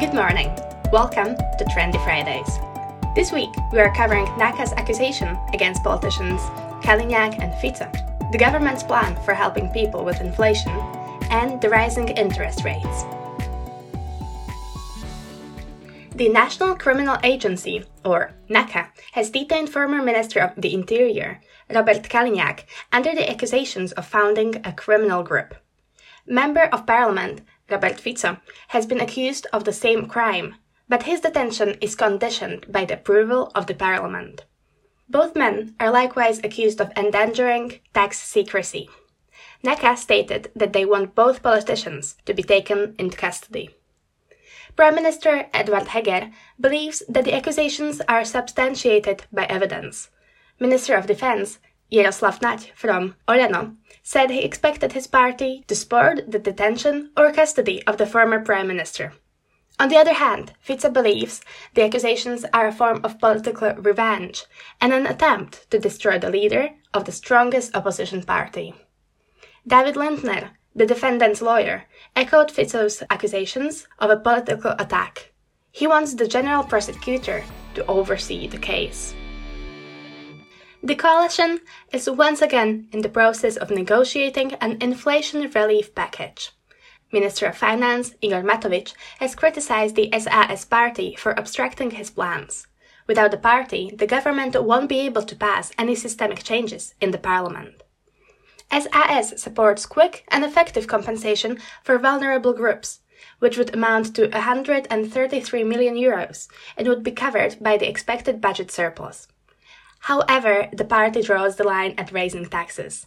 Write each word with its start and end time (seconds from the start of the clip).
Good 0.00 0.14
morning. 0.14 0.48
Welcome 0.90 1.36
to 1.36 1.64
Trendy 1.66 2.02
Fridays. 2.02 2.58
This 3.14 3.32
week, 3.32 3.50
we 3.70 3.80
are 3.80 3.94
covering 3.94 4.24
NAKA's 4.38 4.72
accusation 4.72 5.38
against 5.52 5.84
politicians 5.84 6.40
Kaliňák 6.82 7.38
and 7.38 7.52
Fico, 7.60 7.84
the 8.32 8.38
government's 8.38 8.82
plan 8.82 9.14
for 9.26 9.34
helping 9.34 9.68
people 9.68 10.02
with 10.02 10.22
inflation, 10.22 10.72
and 11.28 11.60
the 11.60 11.68
rising 11.68 12.08
interest 12.08 12.64
rates. 12.64 13.04
The 16.14 16.30
National 16.30 16.74
Criminal 16.76 17.18
Agency, 17.22 17.84
or 18.02 18.32
NAKA, 18.48 18.88
has 19.12 19.28
detained 19.28 19.68
former 19.68 20.02
Minister 20.02 20.40
of 20.40 20.52
the 20.56 20.72
Interior, 20.72 21.42
Robert 21.68 22.04
Kaliňák, 22.04 22.60
under 22.90 23.14
the 23.14 23.28
accusations 23.28 23.92
of 23.92 24.06
founding 24.06 24.62
a 24.64 24.72
criminal 24.72 25.22
group. 25.22 25.56
Member 26.26 26.64
of 26.72 26.86
Parliament 26.86 27.42
Robert 27.70 28.00
Fico 28.00 28.38
has 28.68 28.86
been 28.86 29.00
accused 29.00 29.46
of 29.52 29.64
the 29.64 29.72
same 29.72 30.06
crime, 30.06 30.56
but 30.88 31.04
his 31.04 31.20
detention 31.20 31.76
is 31.80 31.94
conditioned 31.94 32.70
by 32.70 32.84
the 32.84 32.94
approval 32.94 33.52
of 33.54 33.66
the 33.66 33.74
Parliament. 33.74 34.44
Both 35.08 35.36
men 35.36 35.74
are 35.80 35.90
likewise 35.90 36.38
accused 36.38 36.80
of 36.80 36.92
endangering 36.96 37.80
tax 37.94 38.18
secrecy. 38.18 38.88
NAKA 39.62 39.96
stated 39.96 40.50
that 40.56 40.72
they 40.72 40.84
want 40.84 41.14
both 41.14 41.42
politicians 41.42 42.16
to 42.24 42.34
be 42.34 42.42
taken 42.42 42.94
into 42.98 43.16
custody. 43.16 43.70
Prime 44.76 44.94
Minister 44.94 45.48
Edvard 45.52 45.88
Heger 45.88 46.30
believes 46.58 47.02
that 47.08 47.24
the 47.24 47.34
accusations 47.34 48.00
are 48.08 48.24
substantiated 48.24 49.24
by 49.32 49.44
evidence. 49.46 50.10
Minister 50.58 50.94
of 50.94 51.06
Defense 51.06 51.58
Jaroslav 51.92 52.40
Naď 52.40 52.70
from 52.74 53.16
Olano 53.26 53.76
said 54.02 54.30
he 54.30 54.42
expected 54.42 54.92
his 54.92 55.06
party 55.06 55.64
to 55.66 55.74
support 55.74 56.30
the 56.30 56.38
detention 56.38 57.10
or 57.16 57.32
custody 57.32 57.82
of 57.86 57.96
the 57.96 58.06
former 58.06 58.40
prime 58.40 58.68
minister. 58.68 59.12
On 59.80 59.88
the 59.88 59.96
other 59.96 60.12
hand, 60.12 60.52
Fico 60.60 60.90
believes 60.90 61.40
the 61.74 61.82
accusations 61.82 62.44
are 62.52 62.66
a 62.66 62.72
form 62.72 63.00
of 63.02 63.18
political 63.18 63.72
revenge 63.74 64.44
and 64.80 64.92
an 64.92 65.06
attempt 65.06 65.70
to 65.70 65.78
destroy 65.78 66.18
the 66.18 66.30
leader 66.30 66.70
of 66.92 67.06
the 67.06 67.12
strongest 67.12 67.74
opposition 67.74 68.22
party. 68.22 68.74
David 69.66 69.96
Lindner, 69.96 70.50
the 70.74 70.86
defendant's 70.86 71.42
lawyer, 71.42 71.84
echoed 72.14 72.50
Fico's 72.50 73.02
accusations 73.10 73.88
of 73.98 74.10
a 74.10 74.16
political 74.16 74.72
attack. 74.78 75.32
He 75.72 75.86
wants 75.86 76.14
the 76.14 76.28
general 76.28 76.64
prosecutor 76.64 77.42
to 77.74 77.86
oversee 77.86 78.48
the 78.48 78.58
case. 78.58 79.14
The 80.82 80.94
coalition 80.94 81.60
is 81.92 82.08
once 82.08 82.40
again 82.40 82.88
in 82.90 83.02
the 83.02 83.10
process 83.10 83.58
of 83.58 83.70
negotiating 83.70 84.54
an 84.62 84.78
inflation 84.80 85.50
relief 85.50 85.94
package. 85.94 86.52
Minister 87.12 87.48
of 87.48 87.58
Finance 87.58 88.14
Igor 88.22 88.40
Matovic 88.42 88.94
has 89.18 89.34
criticized 89.34 89.94
the 89.94 90.10
SAS 90.18 90.64
party 90.64 91.14
for 91.16 91.32
obstructing 91.32 91.90
his 91.90 92.08
plans. 92.08 92.66
Without 93.06 93.30
the 93.30 93.36
party, 93.36 93.92
the 93.94 94.06
government 94.06 94.56
won't 94.62 94.88
be 94.88 95.00
able 95.00 95.22
to 95.24 95.36
pass 95.36 95.70
any 95.76 95.94
systemic 95.94 96.42
changes 96.42 96.94
in 96.98 97.10
the 97.10 97.18
parliament. 97.18 97.82
SAS 98.72 99.38
supports 99.42 99.84
quick 99.84 100.24
and 100.28 100.44
effective 100.44 100.86
compensation 100.86 101.58
for 101.82 101.98
vulnerable 101.98 102.54
groups, 102.54 103.00
which 103.38 103.58
would 103.58 103.74
amount 103.74 104.16
to 104.16 104.28
133 104.28 105.64
million 105.64 105.94
euros 105.94 106.48
and 106.78 106.88
would 106.88 107.02
be 107.02 107.12
covered 107.12 107.62
by 107.62 107.76
the 107.76 107.88
expected 107.88 108.40
budget 108.40 108.70
surplus. 108.70 109.28
However, 110.00 110.68
the 110.72 110.84
party 110.84 111.22
draws 111.22 111.56
the 111.56 111.64
line 111.64 111.94
at 111.96 112.12
raising 112.12 112.46
taxes. 112.46 113.06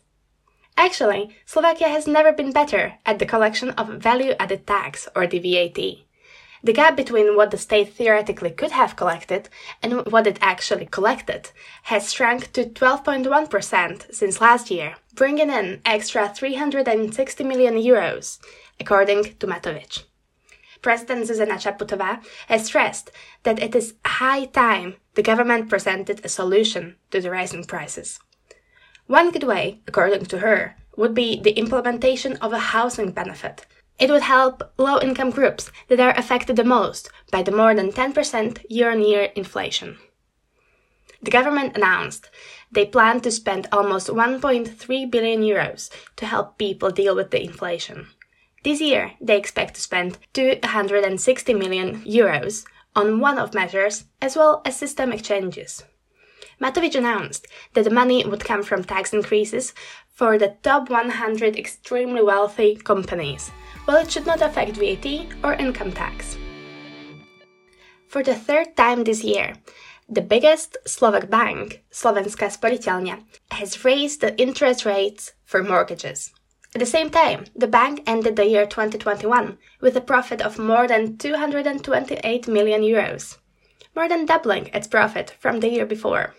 Actually, 0.78 1.36
Slovakia 1.46 1.90
has 1.90 2.08
never 2.08 2.32
been 2.32 2.52
better 2.52 2.94
at 3.06 3.20
the 3.20 3.26
collection 3.26 3.72
of 3.72 4.02
value 4.02 4.34
added 4.40 4.66
tax, 4.66 5.08
or 5.16 5.28
the 5.28 5.40
VAT. 5.40 6.06
The 6.66 6.74
gap 6.74 6.96
between 6.96 7.36
what 7.36 7.52
the 7.52 7.58
state 7.58 7.94
theoretically 7.94 8.52
could 8.52 8.72
have 8.72 8.96
collected 8.96 9.50
and 9.82 10.06
what 10.06 10.28
it 10.28 10.38
actually 10.42 10.86
collected 10.86 11.52
has 11.84 12.14
shrunk 12.14 12.54
to 12.54 12.64
12.1% 12.64 14.14
since 14.14 14.40
last 14.40 14.72
year, 14.72 14.96
bringing 15.14 15.50
in 15.50 15.82
extra 15.86 16.30
360 16.30 17.44
million 17.44 17.76
euros, 17.76 18.40
according 18.80 19.36
to 19.40 19.46
Matovic. 19.46 20.04
President 20.84 21.28
Zuzana 21.28 21.58
Chaputova 21.58 22.22
has 22.48 22.66
stressed 22.66 23.10
that 23.44 23.60
it 23.60 23.74
is 23.74 23.96
high 24.06 24.46
time 24.46 24.98
the 25.16 25.24
government 25.24 25.70
presented 25.70 26.24
a 26.24 26.30
solution 26.30 26.98
to 27.10 27.20
the 27.20 27.32
rising 27.32 27.64
prices. 27.64 28.20
One 29.08 29.32
good 29.32 29.44
way, 29.44 29.82
according 29.88 30.26
to 30.26 30.40
her, 30.40 30.76
would 30.96 31.16
be 31.16 31.42
the 31.42 31.58
implementation 31.58 32.36
of 32.38 32.54
a 32.54 32.60
housing 32.76 33.12
benefit. 33.12 33.66
It 33.98 34.10
would 34.12 34.24
help 34.24 34.74
low 34.78 35.00
income 35.00 35.32
groups 35.32 35.72
that 35.88 36.00
are 36.00 36.18
affected 36.18 36.58
the 36.58 36.64
most 36.64 37.10
by 37.32 37.44
the 37.44 37.52
more 37.52 37.74
than 37.74 37.92
10% 37.92 38.66
year 38.70 38.92
on 38.92 39.02
year 39.02 39.30
inflation. 39.36 39.98
The 41.22 41.32
government 41.32 41.78
announced 41.78 42.30
they 42.72 42.86
plan 42.86 43.22
to 43.22 43.32
spend 43.32 43.70
almost 43.72 44.10
1.3 44.10 45.12
billion 45.12 45.42
euros 45.42 45.90
to 46.18 46.26
help 46.26 46.58
people 46.58 46.92
deal 46.92 47.16
with 47.16 47.32
the 47.32 47.42
inflation. 47.42 48.08
This 48.64 48.80
year, 48.80 49.12
they 49.20 49.38
expect 49.38 49.76
to 49.76 49.82
spend 49.82 50.18
260 50.34 51.54
million 51.54 52.02
euros 52.02 52.66
on 52.96 53.20
one-off 53.20 53.54
measures 53.54 54.06
as 54.22 54.36
well 54.38 54.62
as 54.64 54.78
systemic 54.78 55.22
changes. 55.22 55.84
Matovic 56.62 56.96
announced 56.96 57.48
that 57.74 57.84
the 57.84 57.90
money 57.90 58.26
would 58.26 58.46
come 58.46 58.64
from 58.64 58.84
tax 58.84 59.12
increases 59.12 59.74
for 60.08 60.38
the 60.38 60.56
top 60.64 60.90
100 60.90 61.58
extremely 61.58 62.22
wealthy 62.22 62.76
companies, 62.76 63.50
while 63.86 63.98
it 63.98 64.10
should 64.10 64.26
not 64.26 64.42
affect 64.42 64.78
VAT 64.78 65.28
or 65.44 65.54
income 65.56 65.92
tax. 65.92 66.38
For 68.08 68.24
the 68.24 68.36
third 68.36 68.78
time 68.78 69.04
this 69.04 69.24
year, 69.24 69.56
the 70.08 70.22
biggest 70.22 70.78
Slovak 70.86 71.30
bank, 71.30 71.84
Slovenská 71.92 72.54
sporiteľňa, 72.54 73.26
has 73.52 73.84
raised 73.84 74.22
the 74.22 74.38
interest 74.40 74.86
rates 74.86 75.34
for 75.44 75.64
mortgages. 75.64 76.32
At 76.76 76.80
the 76.80 76.86
same 76.88 77.12
time, 77.12 77.46
the 77.56 77.68
bank 77.68 78.02
ended 78.08 78.36
the 78.36 78.48
year 78.48 78.66
2021 78.66 79.60
with 79.80 79.96
a 79.96 80.02
profit 80.02 80.42
of 80.42 80.58
more 80.58 80.88
than 80.88 81.18
228 81.18 82.48
million 82.48 82.82
euros, 82.82 83.38
more 83.96 84.10
than 84.10 84.26
doubling 84.26 84.68
its 84.68 84.88
profit 84.88 85.36
from 85.40 85.60
the 85.60 85.70
year 85.70 85.86
before. 85.86 86.34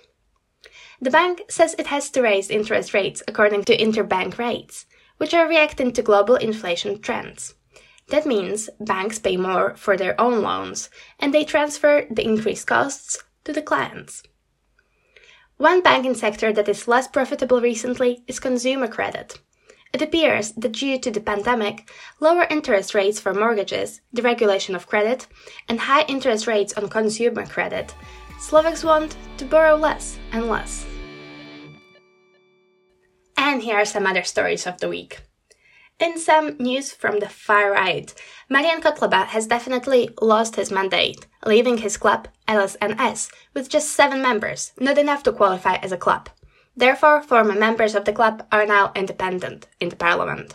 The 1.00 1.10
bank 1.10 1.42
says 1.48 1.76
it 1.78 1.86
has 1.86 2.10
to 2.10 2.22
raise 2.22 2.50
interest 2.50 2.92
rates 2.92 3.22
according 3.28 3.62
to 3.64 3.76
interbank 3.76 4.36
rates, 4.36 4.86
which 5.18 5.34
are 5.34 5.46
reacting 5.46 5.92
to 5.92 6.02
global 6.02 6.34
inflation 6.34 7.00
trends. 7.00 7.54
That 8.08 8.26
means 8.26 8.68
banks 8.80 9.20
pay 9.20 9.36
more 9.36 9.76
for 9.76 9.96
their 9.96 10.20
own 10.20 10.42
loans 10.42 10.90
and 11.20 11.32
they 11.32 11.44
transfer 11.44 12.06
the 12.10 12.24
increased 12.24 12.66
costs 12.66 13.22
to 13.44 13.52
the 13.52 13.62
clients. 13.62 14.24
One 15.58 15.80
banking 15.80 16.14
sector 16.14 16.52
that 16.52 16.68
is 16.68 16.88
less 16.88 17.06
profitable 17.06 17.60
recently 17.60 18.24
is 18.26 18.40
consumer 18.40 18.88
credit. 18.88 19.38
It 19.94 20.02
appears 20.02 20.50
that 20.54 20.72
due 20.72 20.98
to 20.98 21.10
the 21.12 21.20
pandemic, 21.20 21.88
lower 22.18 22.48
interest 22.50 22.96
rates 22.96 23.20
for 23.20 23.32
mortgages, 23.32 24.00
deregulation 24.12 24.74
of 24.74 24.88
credit, 24.88 25.28
and 25.68 25.78
high 25.78 26.02
interest 26.06 26.48
rates 26.48 26.72
on 26.72 26.88
consumer 26.88 27.46
credit, 27.46 27.94
Slovaks 28.40 28.82
want 28.82 29.16
to 29.36 29.44
borrow 29.44 29.76
less 29.76 30.18
and 30.32 30.48
less. 30.48 30.84
And 33.36 33.62
here 33.62 33.76
are 33.76 33.84
some 33.84 34.04
other 34.04 34.24
stories 34.24 34.66
of 34.66 34.78
the 34.78 34.88
week. 34.88 35.20
In 36.00 36.18
some 36.18 36.56
news 36.58 36.90
from 36.92 37.20
the 37.20 37.28
far 37.28 37.70
right, 37.70 38.12
Marian 38.50 38.80
Kotleba 38.80 39.26
has 39.26 39.46
definitely 39.46 40.10
lost 40.20 40.56
his 40.56 40.72
mandate, 40.72 41.24
leaving 41.46 41.78
his 41.78 41.96
club, 41.96 42.26
LSNS, 42.48 43.30
with 43.54 43.68
just 43.68 43.90
seven 43.90 44.20
members, 44.20 44.72
not 44.80 44.98
enough 44.98 45.22
to 45.22 45.32
qualify 45.32 45.76
as 45.76 45.92
a 45.92 45.96
club. 45.96 46.30
Therefore, 46.76 47.22
former 47.22 47.54
members 47.54 47.94
of 47.94 48.04
the 48.04 48.12
club 48.12 48.46
are 48.50 48.66
now 48.66 48.92
independent 48.94 49.68
in 49.80 49.88
the 49.88 49.96
parliament. 49.96 50.54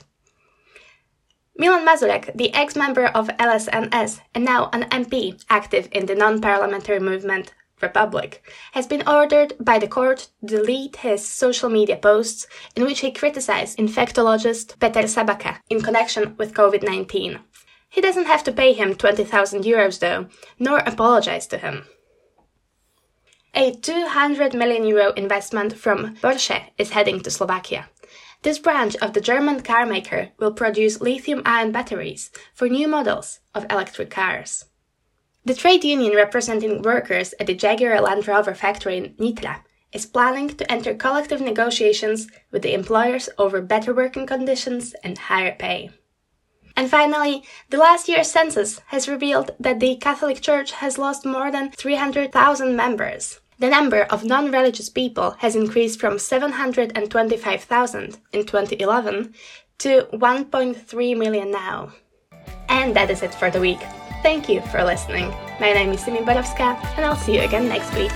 Milan 1.57 1.85
Mazurek, 1.85 2.35
the 2.35 2.53
ex-member 2.53 3.07
of 3.07 3.27
LSNS 3.37 4.21
and 4.33 4.45
now 4.45 4.69
an 4.71 4.83
MP 4.89 5.43
active 5.49 5.89
in 5.91 6.05
the 6.05 6.15
non-parliamentary 6.15 6.99
movement 6.99 7.53
Republic, 7.81 8.43
has 8.73 8.87
been 8.87 9.07
ordered 9.07 9.53
by 9.59 9.79
the 9.79 9.87
court 9.87 10.29
to 10.41 10.55
delete 10.55 10.97
his 10.97 11.27
social 11.27 11.69
media 11.69 11.97
posts 11.97 12.47
in 12.75 12.83
which 12.83 12.99
he 12.99 13.11
criticized 13.11 13.77
infectologist 13.77 14.79
Peter 14.79 15.07
Sabaka 15.07 15.59
in 15.69 15.81
connection 15.81 16.35
with 16.37 16.53
COVID-19. 16.53 17.39
He 17.89 18.01
doesn't 18.01 18.27
have 18.27 18.43
to 18.43 18.51
pay 18.51 18.73
him 18.73 18.95
20,000 18.95 19.63
euros 19.63 19.99
though, 19.99 20.27
nor 20.59 20.79
apologize 20.79 21.47
to 21.47 21.57
him. 21.57 21.85
A 23.55 23.71
200 23.71 24.53
million 24.53 24.85
euro 24.85 25.11
investment 25.13 25.73
from 25.73 26.15
Porsche 26.17 26.69
is 26.77 26.91
heading 26.91 27.19
to 27.21 27.31
Slovakia. 27.31 27.89
This 28.43 28.59
branch 28.59 28.95
of 28.97 29.13
the 29.13 29.21
German 29.21 29.61
car 29.61 29.87
maker 29.87 30.29
will 30.37 30.53
produce 30.53 31.01
lithium 31.01 31.41
ion 31.45 31.71
batteries 31.71 32.29
for 32.53 32.69
new 32.69 32.87
models 32.87 33.39
of 33.55 33.65
electric 33.71 34.11
cars. 34.11 34.65
The 35.45 35.55
trade 35.55 35.83
union 35.83 36.15
representing 36.15 36.83
workers 36.83 37.33
at 37.39 37.47
the 37.47 37.55
Jaguar 37.55 37.99
Land 38.01 38.27
Rover 38.27 38.53
factory 38.53 38.97
in 38.97 39.15
Nitra 39.15 39.63
is 39.91 40.05
planning 40.05 40.49
to 40.49 40.71
enter 40.71 40.93
collective 40.93 41.41
negotiations 41.41 42.27
with 42.51 42.61
the 42.61 42.75
employers 42.75 43.29
over 43.39 43.61
better 43.61 43.95
working 43.95 44.27
conditions 44.27 44.93
and 45.03 45.17
higher 45.17 45.55
pay. 45.55 45.89
And 46.79 46.89
finally, 46.89 47.43
the 47.71 47.77
last 47.77 48.07
year's 48.07 48.31
census 48.31 48.79
has 48.87 49.09
revealed 49.09 49.51
that 49.59 49.81
the 49.81 49.97
Catholic 49.97 50.39
Church 50.39 50.71
has 50.71 50.97
lost 50.97 51.25
more 51.25 51.51
than 51.51 51.71
300,000 51.71 52.73
members. 52.73 53.41
The 53.59 53.67
number 53.67 54.03
of 54.03 54.23
non 54.23 54.49
religious 54.49 54.87
people 54.87 55.31
has 55.39 55.57
increased 55.57 55.99
from 55.99 56.17
725,000 56.17 58.17
in 58.31 58.45
2011 58.45 59.33
to 59.79 60.07
1.3 60.13 61.17
million 61.17 61.51
now. 61.51 61.91
And 62.69 62.95
that 62.95 63.09
is 63.09 63.23
it 63.23 63.35
for 63.35 63.51
the 63.51 63.59
week. 63.59 63.81
Thank 64.23 64.47
you 64.47 64.61
for 64.71 64.81
listening. 64.81 65.31
My 65.59 65.73
name 65.73 65.91
is 65.91 65.99
Simi 65.99 66.19
Borowska, 66.19 66.81
and 66.95 67.05
I'll 67.05 67.17
see 67.17 67.35
you 67.35 67.41
again 67.41 67.67
next 67.67 67.93
week. 67.93 68.13